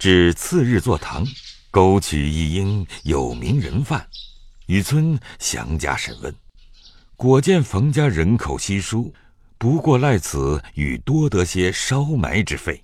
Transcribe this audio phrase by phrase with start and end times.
[0.00, 1.26] 至次日坐堂，
[1.70, 4.08] 勾取一应有名人犯，
[4.64, 6.34] 雨村详加审问，
[7.16, 9.12] 果见冯家人口稀疏，
[9.58, 12.82] 不过赖此与多得些烧埋之费。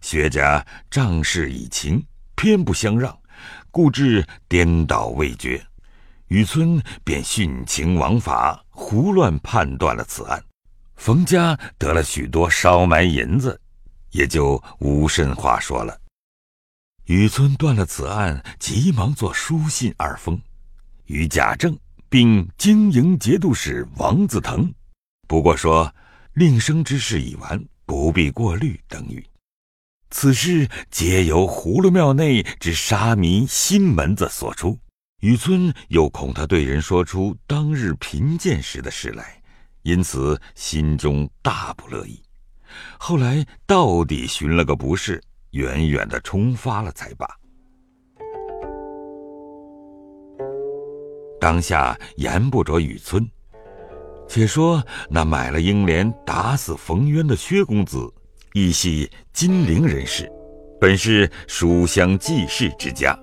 [0.00, 2.02] 薛家仗势以情，
[2.34, 3.14] 偏不相让，
[3.70, 5.62] 故至颠倒未决。
[6.28, 10.42] 雨村便徇情枉法，胡乱判断了此案。
[10.96, 13.60] 冯家得了许多烧埋银子，
[14.12, 15.94] 也就无甚话说了。
[17.06, 20.40] 雨村断了此案，急忙作书信二封，
[21.04, 24.74] 与贾政并经营节度使王子腾，
[25.28, 25.94] 不过说
[26.32, 29.24] 令生之事已完，不必过虑等语。
[30.10, 34.76] 此事皆由葫芦庙内之沙弥新门子所出。
[35.20, 39.40] 雨村又恐他对人说出当日贫贱时的事来，
[39.82, 42.20] 因此心中大不乐意。
[42.98, 45.22] 后来到底寻了个不是，
[45.56, 47.26] 远远的冲发了才罢。
[51.40, 53.26] 当下言不着雨村，
[54.28, 58.12] 且说那买了英莲打死冯渊的薛公子，
[58.52, 60.30] 亦系金陵人士，
[60.78, 63.18] 本是书香济世之家。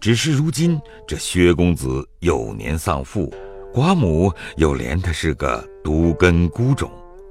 [0.00, 3.32] 只是如今这薛公子幼年丧父，
[3.72, 6.90] 寡母又怜他是个独根孤种，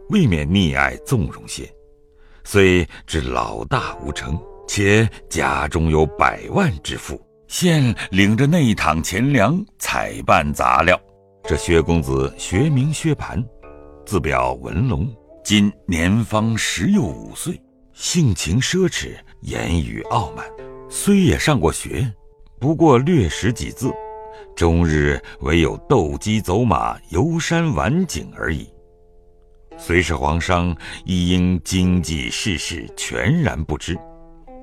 [0.09, 1.69] 未免溺爱纵容些，
[2.43, 10.99] 虽知老大无成，且家中有百万之富，现领着内躺钱粮采办杂料。
[11.43, 13.43] 这薛公子学名薛蟠，
[14.05, 15.07] 字表文龙，
[15.43, 17.59] 今年方十又五岁，
[17.93, 20.45] 性情奢侈，言语傲慢，
[20.89, 22.11] 虽也上过学。
[22.59, 23.91] 不过略识几字，
[24.55, 28.70] 终日唯有斗鸡走马、游山玩景而已。
[29.83, 33.97] 虽是皇商，亦因经济世事全然不知。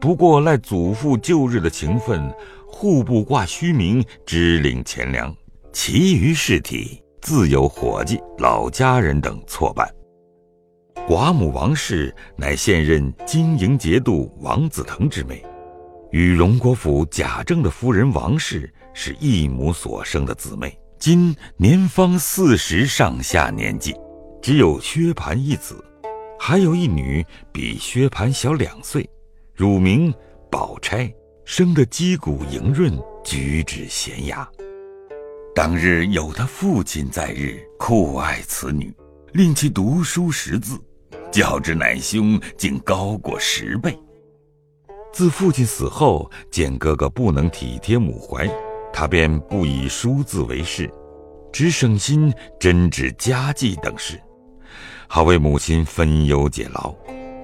[0.01, 2.33] 不过赖祖父旧日的情分，
[2.69, 5.35] 户部挂虚名，支领钱粮，
[5.73, 9.93] 其余事体自有伙计、老家人等错办。
[11.09, 15.45] 寡母王氏乃现任经营节度王子腾之妹。
[16.13, 23.97] 与荣国府贾政的夫人王氏是异母所生的姊妹，今年方四十上下年纪，
[24.41, 25.85] 只有薛蟠一子，
[26.39, 29.09] 还有一女比薛蟠小两岁，
[29.55, 30.13] 乳名
[30.51, 31.13] 宝钗，
[31.45, 34.49] 生得肌骨莹润，举止娴雅。
[35.55, 38.95] 当日有他父亲在日，酷爱此女，
[39.33, 40.79] 令其读书识字，
[41.33, 43.99] 较之乃兄竟高过十倍。
[45.13, 48.49] 自父亲死后，见哥哥不能体贴母怀，
[48.93, 50.89] 他便不以书字为事，
[51.53, 54.21] 只省心针织家计等事，
[55.07, 56.95] 好为母亲分忧解劳。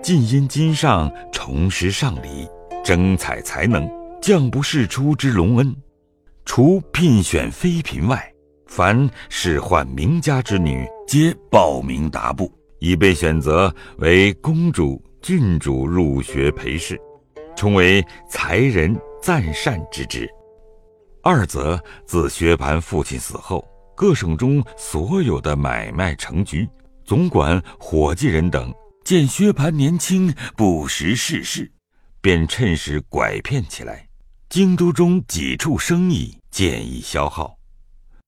[0.02, 2.46] 尽因今上重施上礼，
[2.84, 3.88] 征采才能，
[4.20, 5.74] 将不世出之隆恩。
[6.44, 8.30] 除聘选妃嫔外，
[8.66, 17.00] 凡仕宦名家之女，皆报名达部，已被选择为公主、郡主入学陪侍。
[17.56, 20.28] 充为才人赞善之职。
[21.22, 23.64] 二则自薛蟠父亲死后，
[23.96, 26.68] 各省中所有的买卖成局，
[27.04, 28.72] 总管伙计人等
[29.04, 31.70] 见薛蟠年轻不识世事，
[32.22, 34.08] 便趁势拐骗起来。
[34.48, 37.58] 京都中几处生意渐已消耗。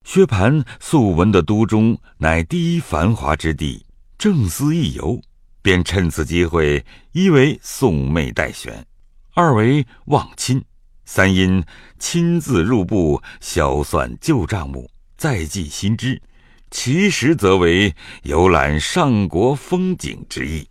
[0.03, 3.83] 薛蟠素闻的都中乃第一繁华之地，
[4.17, 5.19] 正思一游，
[5.61, 8.85] 便趁此机会，一为送妹待选。
[9.33, 10.63] 二为望亲，
[11.05, 11.63] 三因
[11.97, 16.21] 亲自入部销算旧账目，再记新知，
[16.69, 20.67] 其实则为游览上国风景之意。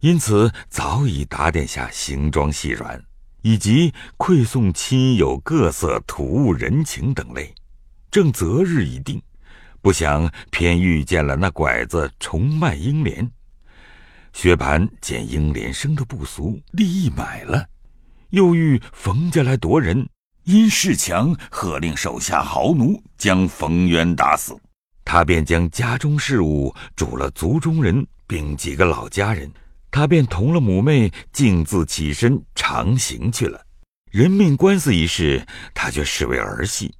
[0.00, 3.00] 因此早已打点下行装细软，
[3.42, 7.54] 以及馈送亲友各色土物人情等类，
[8.10, 9.22] 正择日已定，
[9.80, 13.30] 不想偏遇见了那拐子重卖英莲。
[14.32, 17.64] 薛蟠见英莲生的不俗，立意买了。
[18.30, 20.08] 又遇冯家来夺人，
[20.44, 24.58] 因事强，喝令手下豪奴将冯渊打死。
[25.12, 29.52] 他便将家中事务嘱了族中人，并几个老家人。
[29.90, 33.60] 他便同了母妹，径自起身长行去了。
[34.10, 36.94] 人命官司一事，他却视为儿戏，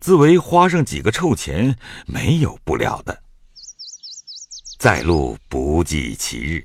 [0.00, 1.72] 自为花上几个臭钱，
[2.04, 3.16] 没有不了的。
[4.76, 6.64] 在路不计其日，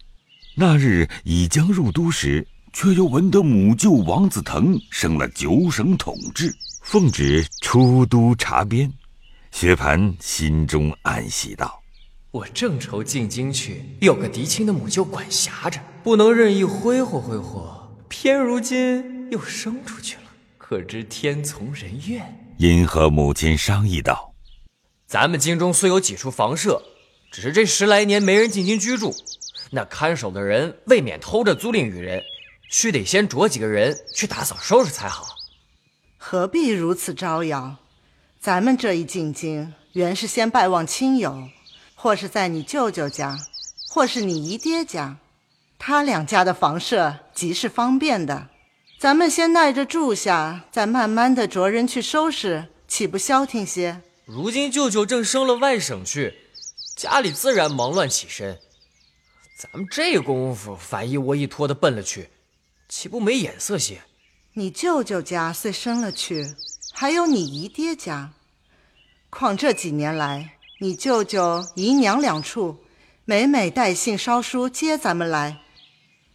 [0.55, 2.43] 那日已将入都时。
[2.73, 6.51] 却又闻得母舅王子腾升了九省统治，
[6.83, 8.91] 奉旨出都查边。
[9.59, 11.81] 薛蟠心中暗喜道
[12.29, 20.21] ：“我正愁进京去有个嫡亲的母舅管辖着，不能任意挥霍挥霍，偏如今又生出去了，
[20.59, 22.53] 可知天从人愿。
[22.59, 24.31] 因和母亲商议道
[25.07, 26.83] ：“咱们京中虽有几处房舍，
[27.31, 29.11] 只是这十来年没人进京居住，
[29.71, 32.21] 那看守的人未免偷着租赁与人，
[32.69, 35.25] 须得先着几个人去打扫收拾才好。
[36.19, 37.77] 何必如此招摇？
[38.39, 41.49] 咱们这一进京，原是先拜望亲友，
[41.95, 43.37] 或是在你舅舅家，
[43.89, 45.17] 或是你姨爹家。”
[45.79, 48.49] 他两家的房舍极是方便的，
[48.99, 54.01] 咱们先耐着住下，再慢慢的着人去收拾，岂不消停些？
[54.25, 56.33] 如今舅舅正升了外省去，
[56.95, 58.59] 家里自然忙乱起身。
[59.59, 62.29] 咱们这功夫反一窝一拖的奔了去，
[62.89, 64.01] 岂不没眼色些？
[64.53, 66.55] 你舅舅家虽升了去，
[66.99, 68.31] 还有你姨爹家，
[69.29, 72.77] 况这几年来，你舅舅姨娘两处
[73.23, 75.59] 每每带信捎书接咱们来。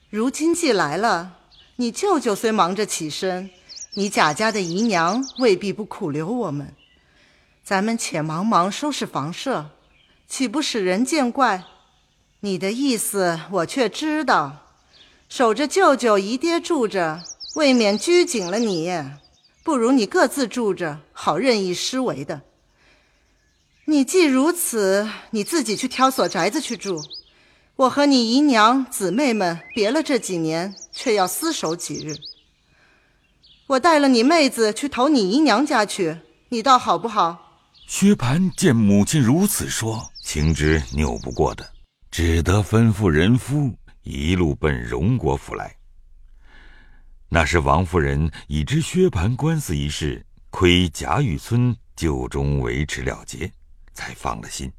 [0.09, 1.39] 如今既来了，
[1.75, 3.51] 你舅舅虽忙着起身，
[3.95, 6.73] 你贾家的姨娘未必不苦留我们。
[7.65, 9.71] 咱们且忙忙收拾房舍，
[10.29, 11.65] 岂不使人见怪？
[12.39, 14.69] 你的意思我却知道，
[15.29, 17.21] 守着舅舅姨爹住着，
[17.57, 18.93] 未免拘谨了你。
[19.65, 22.43] 不如你各自住着，好任意施为的。
[23.85, 27.01] 你既如此，你自己去挑所宅子去住。
[27.77, 32.17] 我和你姨娘姊妹们别了这几年，却要厮守几日。
[33.69, 36.19] 我带了你妹子去投你姨娘家去，
[36.49, 37.61] 你倒好不好？
[37.87, 41.73] 薛蟠见母亲如此说，情知拗不过的，
[42.11, 43.73] 只得吩咐人夫
[44.03, 45.77] 一路奔荣国府来。
[47.35, 53.51] 那时王夫人已知薛蟠官司一事，亏贾雨村就中维持了结，
[53.95, 54.71] 才放了心。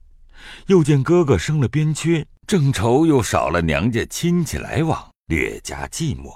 [0.67, 2.23] 又见哥哥生了边缺。
[2.45, 6.31] 正愁又少了娘家亲戚来往，略加寂寞。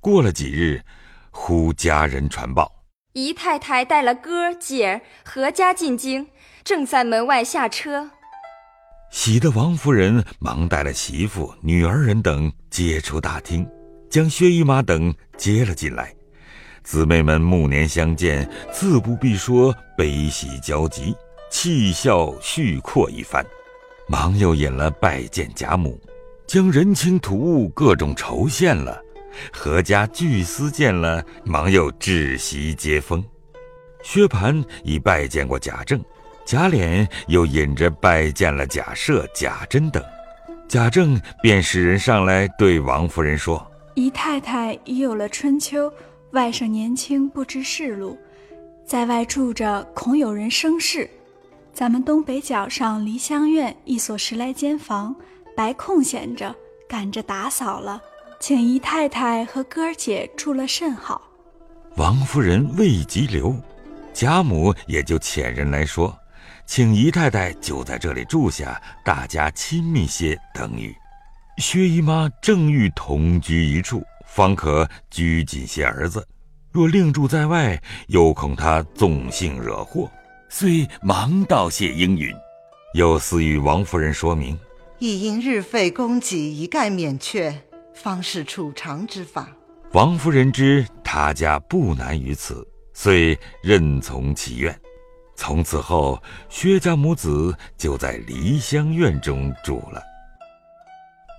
[0.00, 0.82] 过了几日，
[1.30, 2.72] 忽家人传报：
[3.12, 6.28] 姨太太带了哥姐儿合家进京，
[6.64, 8.10] 正在门外下车。
[9.10, 13.68] 喜得王夫人忙带了媳妇、女儿人等接出大厅，
[14.10, 16.14] 将薛姨妈等接了进来。
[16.82, 21.14] 姊妹们暮年相见，自不必说悲喜交集，
[21.50, 23.44] 气笑叙阔一番。
[24.08, 26.00] 忙又引了拜见贾母，
[26.46, 28.98] 将人情土物各种酬献了，
[29.52, 33.22] 阖家俱思见了，忙又置席接风。
[34.02, 36.02] 薛蟠已拜见过贾政，
[36.46, 40.02] 贾琏又引着拜见了贾赦、贾珍等。
[40.66, 45.92] 贾政便使人上来对王夫人说：“姨太太已有了春秋，
[46.30, 48.16] 外甥年轻不知世路，
[48.86, 51.10] 在外住着，恐有人生事。”
[51.74, 55.12] 咱们东北角上梨香院一所十来间房，
[55.56, 56.54] 白空闲着，
[56.88, 58.00] 赶着打扫了，
[58.38, 61.20] 请姨太太和哥儿姐住了甚好。
[61.96, 63.52] 王夫人未及留，
[64.12, 66.16] 贾母也就遣人来说，
[66.66, 70.94] 请姨太太就在这里住下，大家亲密些等语。
[71.58, 76.20] 薛姨妈正欲同居一处，方可拘谨些儿子；
[76.70, 80.08] 若另住在外，又恐他纵性惹祸。
[80.48, 82.32] 遂忙道谢应允，
[82.94, 84.56] 又似与王夫人说明，
[85.00, 87.52] 亦因日费供给一概免却，
[87.92, 89.48] 方是储藏之法。
[89.92, 94.80] 王夫人知他家不难于此，遂任从其愿。
[95.34, 100.00] 从此后，薛家母子就在梨香院中住了。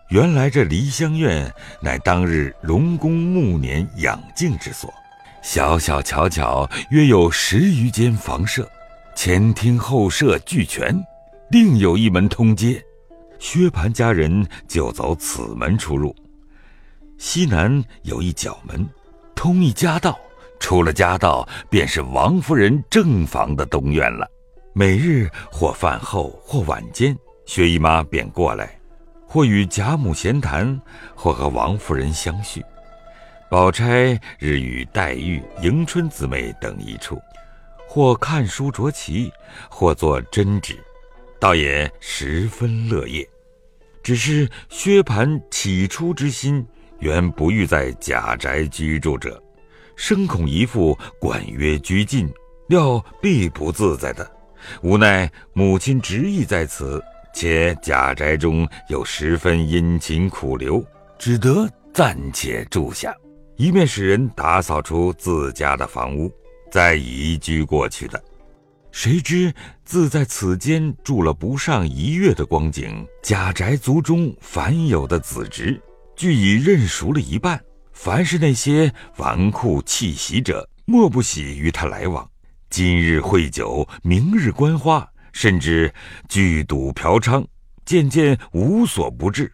[0.10, 4.92] 原来这梨香院乃当日荣公暮年养静之所，
[5.44, 8.68] 小小巧巧，约有十余间房舍。
[9.16, 11.00] 前厅后舍俱全，
[11.52, 12.84] 另有一门通街，
[13.38, 16.16] 薛蟠家人就走此门出入。
[17.20, 18.90] 西南有一角门，
[19.36, 20.18] 通一家道，
[20.60, 24.28] 出了家道便是王夫人正房的东院了。
[24.74, 28.79] 每日或饭后或晚间，薛姨妈便过来，
[29.30, 30.82] 或与贾母闲谈，
[31.14, 32.66] 或和王夫人相叙。
[33.48, 37.22] 宝钗日与黛玉、迎春姊妹等一处。
[37.88, 39.32] 或看书着棋，
[39.70, 40.78] 或做针纸，
[41.40, 43.28] 倒也十分乐业。
[44.04, 46.66] 只是薛蟠起初之心，
[47.00, 49.42] 原不欲在贾宅居住者，
[49.96, 52.32] 生恐一副管约拘禁，
[52.68, 54.30] 料必不自在的。
[54.84, 57.04] 无奈母亲执意在此，
[57.40, 60.86] 且贾宅中有十分殷勤苦留，
[61.18, 63.16] 只得暂且住下，
[63.56, 66.30] 一面使人打扫出自家的房屋。
[66.70, 68.22] 再移居过去的，
[68.92, 69.54] 谁知
[69.86, 75.82] 自在此间住了不上一月的光景，贾宅族中凡有的子侄，
[76.18, 77.58] 俱已认熟了一半，
[77.94, 82.30] 凡是那些纨绔气习者，莫不喜与他来往。
[82.70, 85.94] 今日会酒，明日观花，甚至
[86.28, 87.46] 聚赌嫖娼，
[87.86, 89.52] 渐渐无所不至，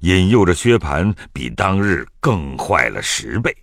[0.00, 3.56] 引诱着薛蟠比当日更坏了十倍。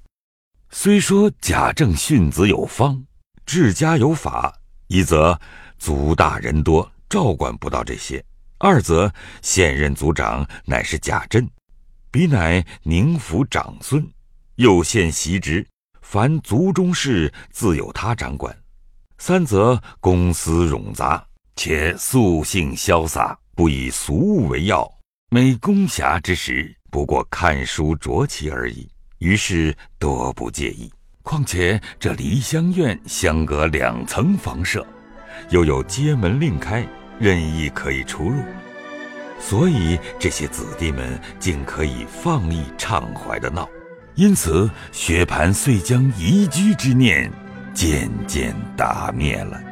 [0.71, 3.03] 虽说贾政训子有方，
[3.45, 4.53] 治家有法，
[4.87, 5.39] 一则
[5.77, 8.21] 族大人多，照管不到这些；
[8.59, 11.49] 二则现任族长乃是贾珍，
[12.11, 14.07] 彼乃宁府长孙，
[14.55, 15.65] 又现袭职，
[16.01, 18.55] 凡族中事自有他掌管。
[19.17, 21.25] 三则公私冗杂，
[21.59, 24.89] 且素性潇洒，不以俗物为要。
[25.29, 28.87] 每公暇之时，不过看书酌棋而已，
[29.17, 30.89] 于是多不介意。
[31.21, 34.87] 况且这梨香院相隔两层房舍，
[35.49, 36.87] 又有街门另开，
[37.19, 38.41] 任意可以出入，
[39.37, 43.67] 所以这些子弟们竟可以放逸畅怀的闹。
[44.15, 47.29] 因此，薛蟠遂将移居之念。
[47.73, 49.68] 渐渐打灭了。